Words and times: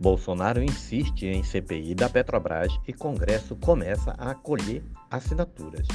Bolsonaro 0.00 0.62
insiste 0.62 1.26
em 1.26 1.42
CPI 1.42 1.94
da 1.94 2.08
Petrobras 2.08 2.72
e 2.88 2.92
Congresso 2.92 3.54
começa 3.54 4.14
a 4.16 4.30
acolher 4.30 4.82
assinaturas. 5.10 5.86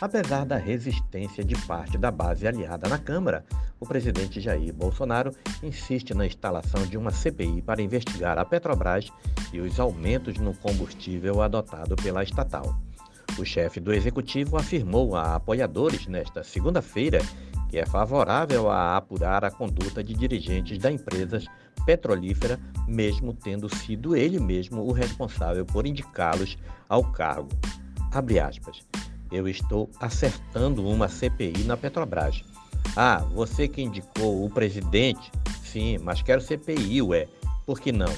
Apesar 0.00 0.46
da 0.46 0.56
resistência 0.56 1.44
de 1.44 1.54
parte 1.66 1.98
da 1.98 2.10
base 2.10 2.48
aliada 2.48 2.88
na 2.88 2.96
Câmara, 2.96 3.44
o 3.78 3.84
presidente 3.84 4.40
Jair 4.40 4.72
Bolsonaro 4.72 5.32
insiste 5.62 6.14
na 6.14 6.24
instalação 6.24 6.86
de 6.86 6.96
uma 6.96 7.10
CPI 7.10 7.60
para 7.60 7.82
investigar 7.82 8.38
a 8.38 8.44
Petrobras 8.44 9.10
e 9.52 9.60
os 9.60 9.78
aumentos 9.78 10.38
no 10.38 10.54
combustível 10.54 11.42
adotado 11.42 11.94
pela 11.96 12.22
estatal. 12.22 12.74
O 13.38 13.44
chefe 13.44 13.80
do 13.80 13.92
executivo 13.92 14.56
afirmou 14.56 15.14
a 15.14 15.34
apoiadores 15.34 16.06
nesta 16.06 16.42
segunda-feira 16.42 17.18
que 17.74 17.78
é 17.80 17.84
favorável 17.84 18.70
a 18.70 18.96
apurar 18.96 19.44
a 19.44 19.50
conduta 19.50 20.02
de 20.02 20.14
dirigentes 20.14 20.78
da 20.78 20.92
empresa 20.92 21.40
petrolífera, 21.84 22.58
mesmo 22.86 23.32
tendo 23.32 23.74
sido 23.74 24.16
ele 24.16 24.38
mesmo 24.38 24.82
o 24.82 24.92
responsável 24.92 25.64
por 25.64 25.86
indicá-los 25.86 26.56
ao 26.88 27.04
cargo. 27.04 27.48
Abre 28.12 28.38
aspas. 28.38 28.80
Eu 29.30 29.48
estou 29.48 29.90
acertando 30.00 30.86
uma 30.86 31.08
CPI 31.08 31.64
na 31.64 31.76
Petrobras. 31.76 32.44
Ah, 32.96 33.18
você 33.32 33.66
que 33.66 33.82
indicou 33.82 34.44
o 34.44 34.50
presidente? 34.50 35.32
Sim, 35.64 35.98
mas 35.98 36.22
quero 36.22 36.40
CPI, 36.40 37.02
ué. 37.02 37.26
Por 37.66 37.80
que 37.80 37.90
não? 37.90 38.12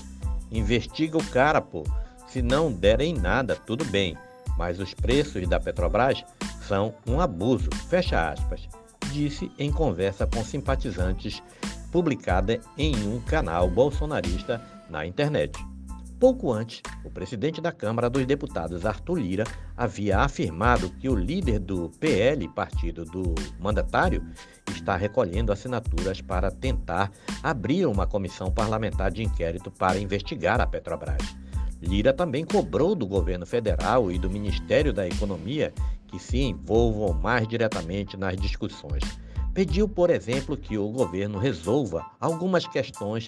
Investiga 0.51 1.17
o 1.17 1.25
cara, 1.25 1.61
pô. 1.61 1.85
Se 2.27 2.43
não 2.43 2.71
derem 2.71 3.15
nada, 3.15 3.57
tudo 3.57 3.85
bem. 3.85 4.17
Mas 4.59 4.79
os 4.79 4.93
preços 4.93 5.49
da 5.49 5.59
Petrobras 5.59 6.25
são 6.67 6.95
um 7.07 7.21
abuso. 7.21 7.71
Fecha 7.89 8.31
aspas 8.31 8.69
disse 9.17 9.51
em 9.59 9.73
conversa 9.73 10.27
com 10.27 10.45
simpatizantes 10.45 11.43
publicada 11.97 12.61
em 12.77 12.95
um 13.09 13.19
canal 13.21 13.71
bolsonarista 13.71 14.61
na 14.91 15.07
internet. 15.07 15.59
Pouco 16.21 16.53
antes, 16.53 16.83
o 17.03 17.09
presidente 17.09 17.59
da 17.59 17.73
Câmara 17.73 18.11
dos 18.11 18.27
Deputados, 18.27 18.85
Arthur 18.85 19.19
Lira, 19.19 19.45
havia 19.75 20.19
afirmado 20.19 20.91
que 20.91 21.09
o 21.09 21.15
líder 21.15 21.59
do 21.59 21.91
PL, 21.99 22.47
partido 22.49 23.07
do 23.07 23.35
mandatário, 23.59 24.23
está 24.69 24.95
recolhendo 24.95 25.51
assinaturas 25.51 26.21
para 26.21 26.51
tentar 26.51 27.11
abrir 27.43 27.87
uma 27.87 28.07
comissão 28.07 28.53
parlamentar 28.53 29.11
de 29.11 29.23
inquérito 29.23 29.71
para 29.71 29.99
investigar 29.99 30.61
a 30.61 30.67
Petrobras. 30.67 31.35
Lira 31.81 32.13
também 32.13 32.45
cobrou 32.45 32.95
do 32.95 33.07
governo 33.07 33.47
federal 33.47 34.13
e 34.13 34.19
do 34.19 34.29
Ministério 34.29 34.93
da 34.93 35.09
Economia 35.09 35.73
que 36.09 36.19
se 36.19 36.37
envolvam 36.37 37.15
mais 37.15 37.49
diretamente 37.49 38.19
nas 38.19 38.37
discussões. 38.37 39.03
Pediu, 39.57 39.89
por 39.89 40.11
exemplo, 40.11 40.55
que 40.55 40.77
o 40.77 40.87
governo 40.91 41.39
resolva 41.39 42.05
algumas 42.21 42.67
questões 42.67 43.27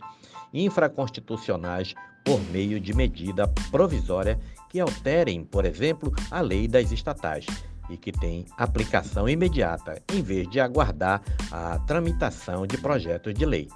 infraconstitucionais 0.52 1.94
por 2.22 2.38
meio 2.50 2.78
de 2.78 2.92
medida 2.92 3.48
provisória 3.70 4.38
que 4.68 4.78
alterem, 4.78 5.42
por 5.42 5.64
exemplo, 5.64 6.12
a 6.30 6.42
lei 6.42 6.68
das 6.68 6.92
estatais 6.92 7.46
e 7.88 7.96
que 7.96 8.12
tem 8.12 8.44
aplicação 8.58 9.26
imediata, 9.26 10.02
em 10.12 10.20
vez 10.20 10.46
de 10.50 10.60
aguardar 10.60 11.22
a 11.50 11.78
tramitação 11.86 12.66
de 12.66 12.76
projetos 12.76 13.32
de 13.32 13.46
lei. 13.46 13.66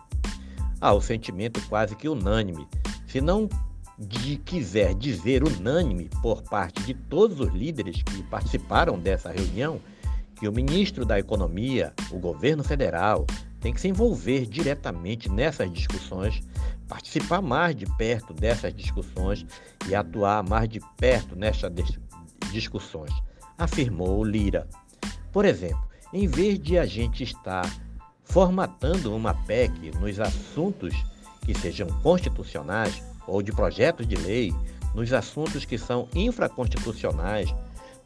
Há 0.78 0.92
o 0.92 1.00
sentimento 1.00 1.58
quase 1.70 1.96
que 1.96 2.06
unânime, 2.06 2.68
se 3.06 3.22
não 3.22 3.48
de 3.98 4.36
quiser 4.36 4.94
dizer 4.94 5.42
unânime 5.42 6.10
por 6.20 6.42
parte 6.42 6.82
de 6.82 6.92
todos 6.92 7.40
os 7.40 7.50
líderes 7.54 8.02
que 8.02 8.22
participaram 8.24 8.98
dessa 8.98 9.30
reunião 9.30 9.80
que 10.42 10.48
o 10.48 10.52
ministro 10.52 11.06
da 11.06 11.20
Economia, 11.20 11.92
o 12.10 12.18
governo 12.18 12.64
federal, 12.64 13.24
tem 13.60 13.72
que 13.72 13.80
se 13.80 13.86
envolver 13.86 14.44
diretamente 14.44 15.28
nessas 15.28 15.72
discussões, 15.72 16.42
participar 16.88 17.40
mais 17.40 17.76
de 17.76 17.86
perto 17.96 18.34
dessas 18.34 18.74
discussões 18.74 19.46
e 19.88 19.94
atuar 19.94 20.42
mais 20.42 20.68
de 20.68 20.80
perto 20.96 21.36
nessas 21.36 21.70
discussões, 22.50 23.12
afirmou 23.56 24.24
Lira. 24.24 24.66
Por 25.30 25.44
exemplo, 25.44 25.88
em 26.12 26.26
vez 26.26 26.58
de 26.58 26.76
a 26.76 26.86
gente 26.86 27.22
estar 27.22 27.72
formatando 28.24 29.14
uma 29.14 29.34
PEC 29.34 29.92
nos 30.00 30.18
assuntos 30.18 30.92
que 31.42 31.54
sejam 31.54 31.86
constitucionais, 32.02 33.00
ou 33.28 33.44
de 33.44 33.52
projetos 33.52 34.08
de 34.08 34.16
lei 34.16 34.52
nos 34.92 35.12
assuntos 35.12 35.64
que 35.64 35.78
são 35.78 36.08
infraconstitucionais, 36.12 37.54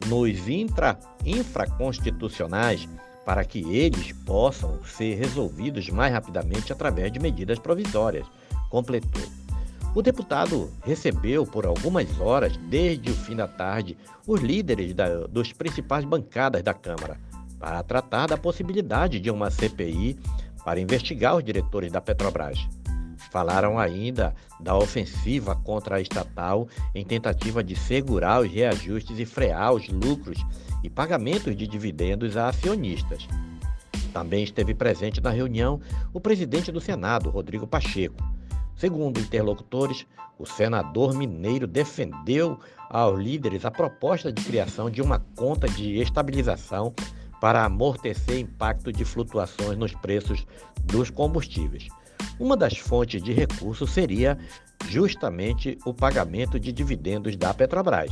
nos 0.05 0.47
intra, 0.47 0.97
infraconstitucionais, 1.25 2.87
para 3.25 3.43
que 3.43 3.59
eles 3.75 4.13
possam 4.25 4.79
ser 4.85 5.15
resolvidos 5.15 5.89
mais 5.89 6.13
rapidamente 6.13 6.71
através 6.71 7.11
de 7.11 7.19
medidas 7.19 7.59
provisórias, 7.59 8.25
completou. 8.69 9.23
O 9.93 10.01
deputado 10.01 10.71
recebeu 10.83 11.45
por 11.45 11.65
algumas 11.65 12.07
horas, 12.19 12.55
desde 12.69 13.09
o 13.09 13.15
fim 13.15 13.35
da 13.35 13.47
tarde, 13.47 13.97
os 14.25 14.41
líderes 14.41 14.93
da, 14.93 15.25
dos 15.27 15.51
principais 15.51 16.05
bancadas 16.05 16.61
da 16.61 16.73
Câmara 16.73 17.19
para 17.59 17.81
tratar 17.83 18.27
da 18.27 18.37
possibilidade 18.37 19.19
de 19.19 19.31
uma 19.31 19.49
CPI 19.49 20.17
para 20.63 20.79
investigar 20.79 21.35
os 21.35 21.43
diretores 21.43 21.91
da 21.91 21.99
Petrobras. 21.99 22.67
Falaram 23.31 23.77
ainda 23.77 24.33
da 24.59 24.75
ofensiva 24.75 25.55
contra 25.55 25.97
a 25.97 26.01
estatal 26.01 26.67
em 26.95 27.05
tentativa 27.05 27.63
de 27.63 27.75
segurar 27.75 28.41
os 28.41 28.51
reajustes 28.51 29.19
e 29.19 29.25
frear 29.25 29.73
os 29.73 29.87
lucros 29.89 30.43
e 30.83 30.89
pagamentos 30.89 31.55
de 31.55 31.67
dividendos 31.67 32.37
a 32.37 32.47
acionistas. 32.47 33.27
Também 34.13 34.43
esteve 34.43 34.73
presente 34.73 35.21
na 35.21 35.29
reunião 35.29 35.79
o 36.13 36.19
presidente 36.19 36.71
do 36.71 36.81
Senado, 36.81 37.29
Rodrigo 37.29 37.67
Pacheco. 37.67 38.23
Segundo 38.75 39.19
interlocutores, 39.19 40.05
o 40.39 40.45
senador 40.45 41.13
mineiro 41.13 41.65
defendeu 41.67 42.59
aos 42.89 43.19
líderes 43.19 43.65
a 43.65 43.71
proposta 43.71 44.31
de 44.31 44.43
criação 44.43 44.89
de 44.89 45.01
uma 45.01 45.19
conta 45.35 45.67
de 45.67 45.99
estabilização 45.99 46.93
para 47.41 47.65
amortecer 47.65 48.39
impacto 48.39 48.91
de 48.91 49.03
flutuações 49.03 49.77
nos 49.77 49.93
preços 49.93 50.45
dos 50.83 51.09
combustíveis. 51.09 51.87
Uma 52.39 52.55
das 52.55 52.77
fontes 52.77 53.21
de 53.21 53.33
recursos 53.33 53.89
seria 53.91 54.37
justamente 54.87 55.77
o 55.85 55.93
pagamento 55.93 56.59
de 56.59 56.71
dividendos 56.71 57.35
da 57.35 57.53
Petrobras. 57.53 58.11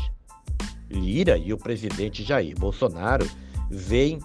Lira 0.89 1.37
e 1.37 1.53
o 1.53 1.57
presidente 1.57 2.23
Jair 2.23 2.57
Bolsonaro 2.57 3.29
vêm, 3.69 4.19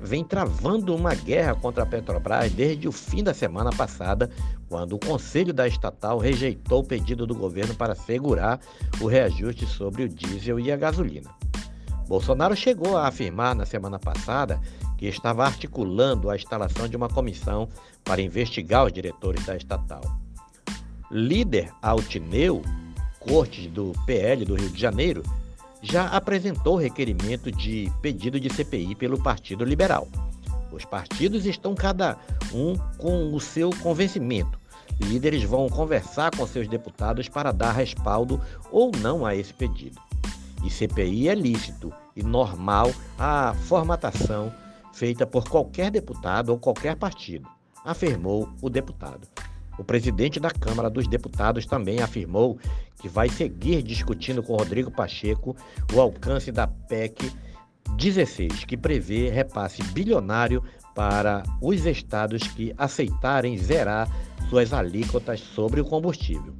vem 0.00 0.24
travando 0.24 0.94
uma 0.94 1.14
guerra 1.14 1.54
contra 1.54 1.82
a 1.82 1.86
Petrobras 1.86 2.52
desde 2.52 2.88
o 2.88 2.92
fim 2.92 3.22
da 3.22 3.34
semana 3.34 3.70
passada, 3.70 4.30
quando 4.68 4.94
o 4.94 4.98
Conselho 4.98 5.52
da 5.52 5.66
Estatal 5.66 6.18
rejeitou 6.18 6.80
o 6.80 6.86
pedido 6.86 7.26
do 7.26 7.34
governo 7.34 7.74
para 7.74 7.94
segurar 7.94 8.60
o 9.00 9.06
reajuste 9.06 9.66
sobre 9.66 10.04
o 10.04 10.08
diesel 10.08 10.58
e 10.58 10.70
a 10.70 10.76
gasolina. 10.76 11.30
Bolsonaro 12.06 12.54
chegou 12.54 12.96
a 12.96 13.08
afirmar 13.08 13.54
na 13.54 13.64
semana 13.64 13.98
passada 13.98 14.60
que 15.04 15.08
estava 15.08 15.44
articulando 15.44 16.30
a 16.30 16.36
instalação 16.36 16.88
de 16.88 16.96
uma 16.96 17.10
comissão 17.10 17.68
para 18.02 18.22
investigar 18.22 18.86
os 18.86 18.92
diretores 18.92 19.44
da 19.44 19.54
estatal. 19.54 20.00
Líder 21.10 21.70
Altineu, 21.82 22.62
Cortes 23.20 23.70
do 23.70 23.92
PL 24.06 24.46
do 24.46 24.54
Rio 24.54 24.70
de 24.70 24.80
Janeiro, 24.80 25.22
já 25.82 26.06
apresentou 26.06 26.76
requerimento 26.76 27.52
de 27.52 27.92
pedido 28.00 28.40
de 28.40 28.48
CPI 28.48 28.94
pelo 28.94 29.22
Partido 29.22 29.62
Liberal. 29.62 30.08
Os 30.72 30.86
partidos 30.86 31.44
estão 31.44 31.74
cada 31.74 32.16
um 32.54 32.74
com 32.96 33.34
o 33.34 33.38
seu 33.38 33.68
convencimento. 33.82 34.58
Líderes 34.98 35.42
vão 35.42 35.68
conversar 35.68 36.34
com 36.34 36.46
seus 36.46 36.66
deputados 36.66 37.28
para 37.28 37.52
dar 37.52 37.72
respaldo 37.72 38.40
ou 38.70 38.90
não 39.02 39.26
a 39.26 39.34
esse 39.34 39.52
pedido. 39.52 40.00
E 40.64 40.70
CPI 40.70 41.28
é 41.28 41.34
lícito 41.34 41.92
e 42.16 42.22
normal 42.22 42.90
a 43.18 43.52
formatação 43.52 44.50
feita 44.94 45.26
por 45.26 45.48
qualquer 45.48 45.90
deputado 45.90 46.50
ou 46.50 46.58
qualquer 46.58 46.96
partido, 46.96 47.48
afirmou 47.84 48.48
o 48.62 48.70
deputado. 48.70 49.26
O 49.76 49.82
presidente 49.82 50.38
da 50.38 50.50
Câmara 50.50 50.88
dos 50.88 51.08
Deputados 51.08 51.66
também 51.66 52.00
afirmou 52.00 52.58
que 53.00 53.08
vai 53.08 53.28
seguir 53.28 53.82
discutindo 53.82 54.42
com 54.42 54.56
Rodrigo 54.56 54.90
Pacheco 54.90 55.56
o 55.92 56.00
alcance 56.00 56.52
da 56.52 56.68
PEC 56.68 57.30
16, 57.96 58.64
que 58.64 58.76
prevê 58.76 59.30
repasse 59.30 59.82
bilionário 59.82 60.62
para 60.94 61.42
os 61.60 61.84
estados 61.86 62.46
que 62.46 62.72
aceitarem 62.78 63.58
zerar 63.58 64.08
suas 64.48 64.72
alíquotas 64.72 65.40
sobre 65.40 65.80
o 65.80 65.84
combustível. 65.84 66.54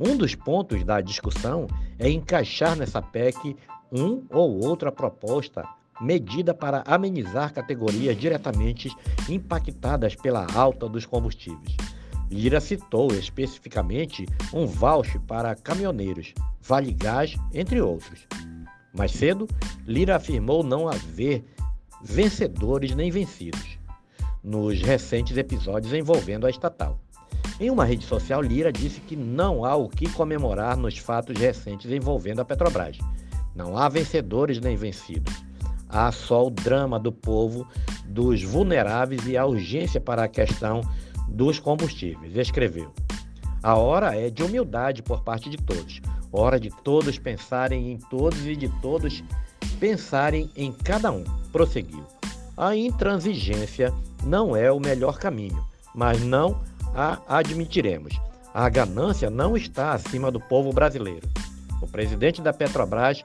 Um 0.00 0.16
dos 0.16 0.34
pontos 0.34 0.84
da 0.84 1.02
discussão 1.02 1.66
é 1.98 2.08
encaixar 2.08 2.76
nessa 2.76 3.02
PEC 3.02 3.56
um 3.92 4.24
ou 4.30 4.64
outra 4.64 4.90
proposta 4.90 5.64
medida 6.00 6.52
para 6.52 6.82
amenizar 6.86 7.52
categorias 7.52 8.16
diretamente 8.16 8.90
impactadas 9.28 10.14
pela 10.14 10.46
alta 10.54 10.88
dos 10.88 11.06
combustíveis. 11.06 11.76
Lira 12.30 12.60
citou 12.60 13.12
especificamente 13.12 14.26
um 14.52 14.66
voucher 14.66 15.20
para 15.20 15.54
caminhoneiros, 15.54 16.34
Vale 16.60 16.92
Gás, 16.92 17.36
entre 17.54 17.80
outros. 17.80 18.26
Mais 18.92 19.12
cedo, 19.12 19.46
Lira 19.86 20.16
afirmou 20.16 20.64
não 20.64 20.88
haver 20.88 21.44
vencedores 22.02 22.94
nem 22.94 23.10
vencidos 23.10 23.78
nos 24.42 24.80
recentes 24.80 25.36
episódios 25.36 25.92
envolvendo 25.92 26.46
a 26.46 26.50
estatal. 26.50 26.98
Em 27.58 27.70
uma 27.70 27.84
rede 27.84 28.04
social, 28.04 28.42
Lira 28.42 28.72
disse 28.72 29.00
que 29.00 29.16
não 29.16 29.64
há 29.64 29.74
o 29.74 29.88
que 29.88 30.08
comemorar 30.12 30.76
nos 30.76 30.98
fatos 30.98 31.38
recentes 31.38 31.90
envolvendo 31.90 32.40
a 32.40 32.44
Petrobras. 32.44 32.98
Não 33.54 33.76
há 33.78 33.88
vencedores 33.88 34.60
nem 34.60 34.76
vencidos. 34.76 35.45
Há 35.88 36.10
só 36.12 36.46
o 36.46 36.50
drama 36.50 36.98
do 36.98 37.12
povo, 37.12 37.66
dos 38.06 38.42
vulneráveis 38.42 39.26
e 39.26 39.36
a 39.36 39.46
urgência 39.46 40.00
para 40.00 40.24
a 40.24 40.28
questão 40.28 40.80
dos 41.28 41.58
combustíveis. 41.58 42.36
Escreveu. 42.36 42.92
A 43.62 43.74
hora 43.76 44.14
é 44.14 44.30
de 44.30 44.42
humildade 44.42 45.02
por 45.02 45.22
parte 45.22 45.50
de 45.50 45.56
todos. 45.56 46.00
Hora 46.32 46.60
de 46.60 46.70
todos 46.82 47.18
pensarem 47.18 47.92
em 47.92 47.98
todos 47.98 48.46
e 48.46 48.54
de 48.54 48.68
todos 48.80 49.22
pensarem 49.80 50.50
em 50.56 50.72
cada 50.72 51.10
um. 51.10 51.24
Prosseguiu. 51.52 52.04
A 52.56 52.74
intransigência 52.74 53.92
não 54.24 54.56
é 54.56 54.70
o 54.72 54.80
melhor 54.80 55.18
caminho, 55.18 55.66
mas 55.94 56.22
não 56.22 56.62
a 56.94 57.20
admitiremos. 57.28 58.18
A 58.52 58.68
ganância 58.68 59.28
não 59.28 59.56
está 59.56 59.92
acima 59.92 60.30
do 60.30 60.40
povo 60.40 60.72
brasileiro. 60.72 61.28
O 61.82 61.86
presidente 61.86 62.40
da 62.40 62.54
Petrobras 62.54 63.24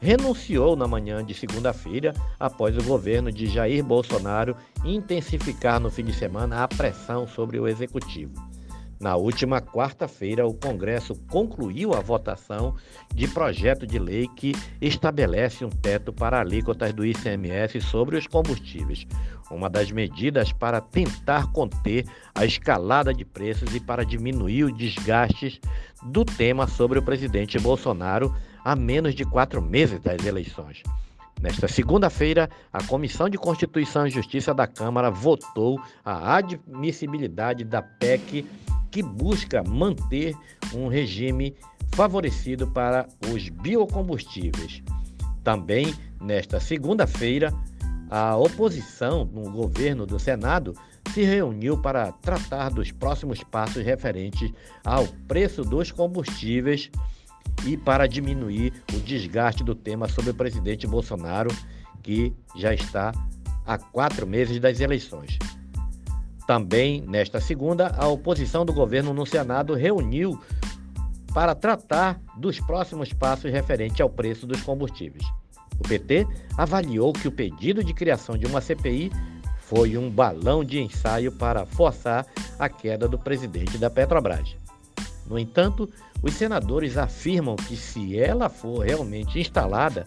renunciou 0.00 0.76
na 0.76 0.86
manhã 0.86 1.24
de 1.24 1.34
segunda-feira 1.34 2.14
após 2.38 2.76
o 2.76 2.82
governo 2.82 3.30
de 3.32 3.46
Jair 3.46 3.84
Bolsonaro 3.84 4.56
intensificar 4.84 5.80
no 5.80 5.90
fim 5.90 6.04
de 6.04 6.12
semana 6.12 6.62
a 6.62 6.68
pressão 6.68 7.26
sobre 7.26 7.58
o 7.58 7.66
executivo. 7.66 8.32
Na 9.00 9.14
última 9.14 9.60
quarta-feira, 9.60 10.44
o 10.44 10.52
Congresso 10.52 11.14
concluiu 11.30 11.94
a 11.94 12.00
votação 12.00 12.74
de 13.14 13.28
projeto 13.28 13.86
de 13.86 13.96
lei 13.96 14.26
que 14.26 14.56
estabelece 14.80 15.64
um 15.64 15.70
teto 15.70 16.12
para 16.12 16.40
alíquotas 16.40 16.92
do 16.92 17.06
ICMS 17.06 17.80
sobre 17.80 18.16
os 18.16 18.26
combustíveis, 18.26 19.06
uma 19.52 19.70
das 19.70 19.92
medidas 19.92 20.52
para 20.52 20.80
tentar 20.80 21.52
conter 21.52 22.06
a 22.34 22.44
escalada 22.44 23.14
de 23.14 23.24
preços 23.24 23.72
e 23.72 23.78
para 23.78 24.04
diminuir 24.04 24.64
os 24.64 24.76
desgastes 24.76 25.60
do 26.02 26.24
tema 26.24 26.66
sobre 26.66 26.98
o 26.98 27.02
presidente 27.02 27.56
Bolsonaro 27.56 28.34
a 28.68 28.76
menos 28.76 29.14
de 29.14 29.24
quatro 29.24 29.62
meses 29.62 29.98
das 29.98 30.22
eleições. 30.26 30.82
Nesta 31.40 31.66
segunda-feira, 31.66 32.50
a 32.70 32.84
Comissão 32.84 33.26
de 33.26 33.38
Constituição 33.38 34.06
e 34.06 34.10
Justiça 34.10 34.52
da 34.52 34.66
Câmara 34.66 35.10
votou 35.10 35.80
a 36.04 36.36
admissibilidade 36.36 37.64
da 37.64 37.80
PEC 37.80 38.44
que 38.90 39.02
busca 39.02 39.62
manter 39.62 40.36
um 40.74 40.86
regime 40.86 41.56
favorecido 41.94 42.66
para 42.66 43.08
os 43.32 43.48
biocombustíveis. 43.48 44.82
Também, 45.42 45.94
nesta 46.20 46.60
segunda-feira, 46.60 47.50
a 48.10 48.36
oposição 48.36 49.24
no 49.24 49.50
governo 49.50 50.04
do 50.04 50.18
Senado 50.18 50.74
se 51.14 51.22
reuniu 51.22 51.78
para 51.78 52.12
tratar 52.12 52.68
dos 52.68 52.92
próximos 52.92 53.42
passos 53.42 53.82
referentes 53.82 54.52
ao 54.84 55.06
preço 55.26 55.62
dos 55.62 55.90
combustíveis 55.90 56.90
e 57.66 57.76
para 57.76 58.06
diminuir 58.06 58.72
o 58.94 59.00
desgaste 59.00 59.64
do 59.64 59.74
tema 59.74 60.08
sobre 60.08 60.30
o 60.30 60.34
presidente 60.34 60.86
Bolsonaro, 60.86 61.50
que 62.02 62.32
já 62.56 62.72
está 62.72 63.12
há 63.66 63.76
quatro 63.78 64.26
meses 64.26 64.58
das 64.58 64.80
eleições. 64.80 65.38
Também, 66.46 67.02
nesta 67.02 67.40
segunda, 67.40 67.88
a 67.88 68.08
oposição 68.08 68.64
do 68.64 68.72
governo 68.72 69.12
no 69.12 69.26
Senado 69.26 69.74
reuniu 69.74 70.40
para 71.34 71.54
tratar 71.54 72.18
dos 72.36 72.58
próximos 72.58 73.12
passos 73.12 73.52
referentes 73.52 74.00
ao 74.00 74.08
preço 74.08 74.46
dos 74.46 74.62
combustíveis. 74.62 75.24
O 75.78 75.86
PT 75.86 76.26
avaliou 76.56 77.12
que 77.12 77.28
o 77.28 77.32
pedido 77.32 77.84
de 77.84 77.92
criação 77.92 78.36
de 78.36 78.46
uma 78.46 78.60
CPI 78.60 79.12
foi 79.58 79.98
um 79.98 80.10
balão 80.10 80.64
de 80.64 80.80
ensaio 80.80 81.30
para 81.30 81.66
forçar 81.66 82.26
a 82.58 82.68
queda 82.68 83.06
do 83.06 83.18
presidente 83.18 83.76
da 83.76 83.90
Petrobras. 83.90 84.56
No 85.28 85.38
entanto, 85.38 85.88
os 86.22 86.34
senadores 86.34 86.96
afirmam 86.96 87.56
que, 87.56 87.76
se 87.76 88.18
ela 88.18 88.48
for 88.48 88.86
realmente 88.86 89.38
instalada, 89.38 90.06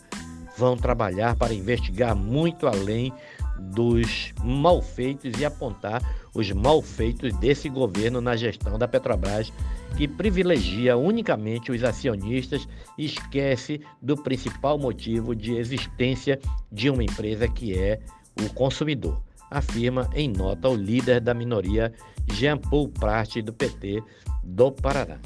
vão 0.57 0.75
trabalhar 0.75 1.35
para 1.35 1.53
investigar 1.53 2.15
muito 2.15 2.67
além 2.67 3.13
dos 3.59 4.33
malfeitos 4.43 5.39
e 5.39 5.45
apontar 5.45 6.01
os 6.33 6.51
malfeitos 6.51 7.33
desse 7.37 7.69
governo 7.69 8.19
na 8.19 8.35
gestão 8.35 8.77
da 8.77 8.87
Petrobras, 8.87 9.53
que 9.95 10.07
privilegia 10.07 10.97
unicamente 10.97 11.71
os 11.71 11.83
acionistas 11.83 12.67
e 12.97 13.05
esquece 13.05 13.81
do 14.01 14.15
principal 14.15 14.79
motivo 14.79 15.35
de 15.35 15.55
existência 15.55 16.39
de 16.71 16.89
uma 16.89 17.03
empresa 17.03 17.47
que 17.47 17.77
é 17.77 17.99
o 18.41 18.51
consumidor, 18.53 19.21
afirma 19.51 20.09
em 20.13 20.29
nota 20.29 20.69
o 20.69 20.75
líder 20.75 21.19
da 21.19 21.33
minoria 21.33 21.93
Jean 22.31 22.57
Paul 22.57 22.87
Prat 22.87 23.35
do 23.41 23.51
PT 23.51 24.01
do 24.43 24.71
Paraná. 24.71 25.19